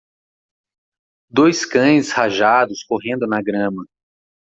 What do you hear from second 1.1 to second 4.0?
Dois cães rajados correndo na grama.